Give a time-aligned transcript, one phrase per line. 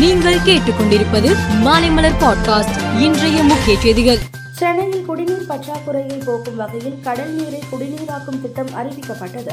[0.00, 4.18] நீங்கள் கேட்டுக்கொண்டிருப்பது மாலைமலர் பாட்காஸ்ட் இன்றைய முக்கிய செய்திகள்.
[4.52, 9.50] சென்னையில் குடிநீர் பற்றாக்குறையை போக்கும் வகையில் கடல் நீரை குடிநீராக்கும் திட்டம் அறிவிக்கப்பட்டது.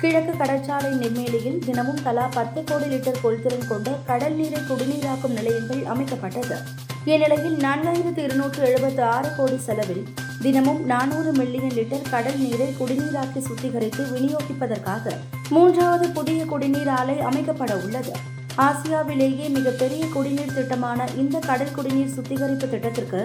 [0.00, 6.56] கிழக்கு கடற்சாலை நெம்மேலியில் தினமும் தலா பத்து கோடி லிட்டர் கொள்திறன் கொண்ட கடல் நீரை குடிநீராக்கும் நிலையங்கள் அமைக்கப்பட்டது.
[7.04, 10.06] இந்நிலையில் நான்காயிரத்து இருநூற்று எழுபத்து ஆறு கோடி செலவில்
[10.42, 15.16] தினமும் நானூறு மில்லியன் லிட்டர் கடல் நீரை குடிநீராக்கி சுத்திகரித்து விநியோகிப்பதற்காக
[15.48, 18.12] மூன்றாவது புதிய குடிநீர் ஆலை அமைக்கப்பட உள்ளது.
[18.64, 23.20] ஆசியாவிலேயே மிகப்பெரிய குடிநீர் திட்டமான இந்த கடல் குடிநீர் சுத்திகரிப்பு திட்டத்திற்கு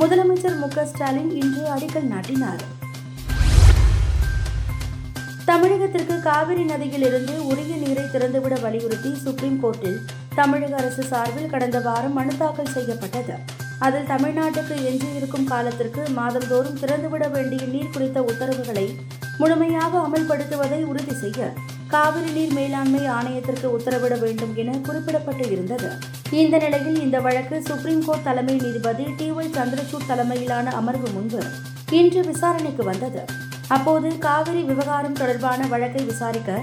[0.00, 2.62] முதலமைச்சர் மு க ஸ்டாலின் இன்று அடிக்கல் நாட்டினார்.
[5.50, 9.98] தமிழகத்திற்கு காவிரி நதியிலிருந்து உரிய நீரை திறந்துவிட வலியுறுத்தி சுப்ரீம் கோர்ட்டில்
[10.38, 13.36] தமிழக அரசு சார்பில் கடந்த வாரம் மனு தாக்கல் செய்யப்பட்டது.
[13.86, 18.86] அதில் தமிழ்நாட்டுக்கு எஞ்சியிருக்கும் காலத்திற்கு மாதந்தோறும் திறந்துவிட வேண்டிய நீர் குறித்த உத்தரவுகளை
[19.38, 21.40] முழுமையாக அமல்படுத்துவதை உறுதி செய்ய
[21.94, 25.88] காவிரி நீர் மேலாண்மை ஆணையத்திற்கு உத்தரவிட வேண்டும் என குறிப்பிடப்பட்டு இருந்தது.
[26.40, 31.42] இந்த நிலையில் இந்த வழக்கு சுப்ரீம் கோர்ட் தலைமை நீதிபதி டி ஒய் சந்திரசூட் தலைமையிலான அமர்வு முன்பு
[31.98, 33.22] இன்று விசாரணைக்கு வந்தது.
[33.76, 36.58] அப்போது காவிரி விவகாரம் தொடர்பான வழக்கை விசாரிக்க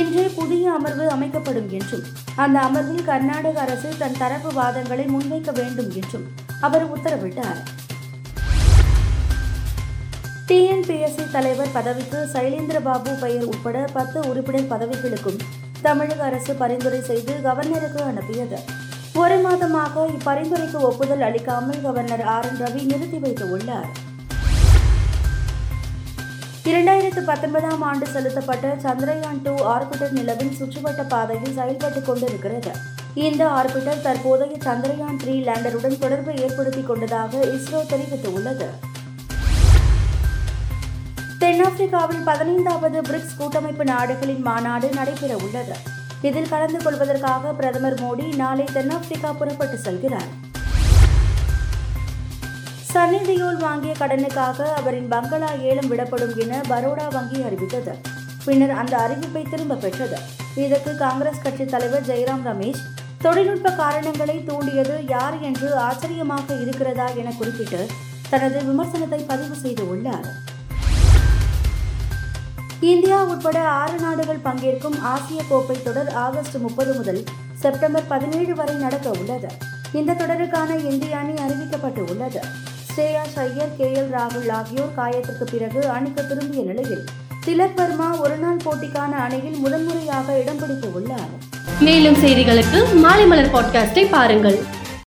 [0.00, 2.04] இன்றே புதிய அமர்வு அமைக்கப்படும் என்றும்
[2.44, 6.28] அந்த அமர்வில் கர்நாடக அரசு தன் தரப்பு வாதங்களை முன்வைக்க வேண்டும் என்றும்
[6.60, 7.62] அவர் உத்தரவிட்டார்.
[10.48, 15.38] டிஎன்பிஎஸ்சி தலைவர் பதவிக்கு சைலேந்திரபாபு பெயர் உட்பட பத்து உறுப்பினர் பதவிகளுக்கும்
[15.82, 18.58] தமிழக அரசு பரிந்துரை செய்து கவர்னருக்கு அனுப்பியது.
[19.14, 22.44] ஒரு மாதமாக இப்பரிந்துரைக்கு ஒப்புதல் அளிக்காமல் கவர்னர் ஆர்.
[22.44, 22.66] என்.
[22.66, 23.86] ரவி நிறுத்தி வைத்துள்ளார்
[26.64, 32.70] இரண்டாயிரத்து பத்தொன்பதாம் ஆண்டு செலுத்தப்பட்ட சந்திரயான் டூ ஆர்பிட்டர் நிலவின் சுற்றுவட்ட பாதையில் செயல்பட்டுக் கொண்டிருக்கிறது.
[33.14, 38.66] இந்த ஆர்பிட்டர் தற்போதைய சந்திரயான் த்ரீ லேண்டருடன் தொடர்பு ஏற்படுத்திக் கொண்டதாக இஸ்ரோ தெரிவித்துள்ளது.
[41.44, 45.74] தென்னாப்பிரிக்காவில் பதினைந்தாவது பிரிக்ஸ் கூட்டமைப்பு நாடுகளின் மாநாடு நடைபெற உள்ளது
[46.28, 50.30] இதில் கலந்து கொள்வதற்காக பிரதமர் மோடி நாளை தென்னாப்பிரிக்கா புறப்பட்டு செல்கிறார்.
[52.92, 57.94] சன்னி தியோல் வாங்கிய கடனுக்காக அவரின் பங்களா ஏலம் விடப்படும் என பரோடா வங்கி அறிவித்தது.
[58.46, 60.20] பின்னர் அந்த அறிவிப்பை திரும்ப பெற்றது.
[60.64, 62.82] இதற்கு காங்கிரஸ் கட்சி தலைவர் ஜெயராம் ரமேஷ்
[63.26, 67.82] தொழில்நுட்ப காரணங்களை தூண்டியது யார் என்று ஆச்சரியமாக இருக்கிறதா என குறிப்பிட்டு
[68.32, 70.28] தனது விமர்சனத்தை பதிவு செய்துள்ளார்
[72.84, 77.24] இந்தியா உட்பட ஆறு நாடுகள் பங்கேற்கும் ஆசிய கோப்பை தொடர் ஆகஸ்ட் முப்பது முதல்
[77.54, 79.46] செப்டம்பர் பதினேழு வரை நடக்க உள்ளது.
[79.92, 82.40] இந்த தொடருக்கான இந்திய அணி அறிவிக்கப்பட்டு உள்ளது.
[82.96, 87.04] ஸ்ரேயா ஐயர் கே எல் ராகுல் ஆகியோர் காயத்திற்கு பிறகு அணிக்கு திரும்பிய நிலையில்
[87.46, 91.34] திலக் வர்மா ஒருநாள் போட்டிக்கான அணியில் முதன்முறையாக இடம் உள்ளார்.
[91.80, 94.73] மேலும் செய்திகளுக்கு மாலை மலர் பாட்காஸ்டை பாருங்கள்.